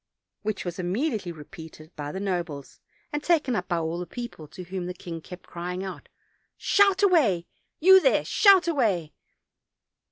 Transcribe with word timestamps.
which 0.41 0.65
was 0.65 0.79
immediately 0.79 1.31
repeated 1.31 1.95
by 1.95 2.11
the 2.11 2.19
nobles, 2.19 2.79
and 3.13 3.21
taken 3.23 3.55
up 3.55 3.67
by 3.67 3.77
all 3.77 3.99
the 3.99 4.07
people, 4.07 4.47
to 4.47 4.63
whom 4.63 4.87
the 4.87 4.95
king 4.95 5.21
kept 5.21 5.45
crying 5.45 5.83
out: 5.83 6.09
"Shout 6.57 7.03
away, 7.03 7.45
you 7.79 8.01
there, 8.01 8.25
shout 8.25 8.67
away!" 8.67 9.13